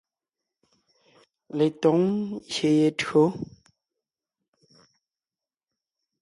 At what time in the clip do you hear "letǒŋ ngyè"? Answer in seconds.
1.57-2.69